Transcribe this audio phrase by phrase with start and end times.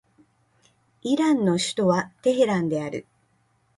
[1.03, 3.05] イランの首都はテヘランである